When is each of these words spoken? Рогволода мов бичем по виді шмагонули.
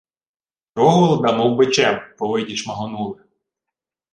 Рогволода 0.75 1.31
мов 1.37 1.55
бичем 1.57 2.01
по 2.17 2.27
виді 2.31 2.57
шмагонули. 2.57 3.23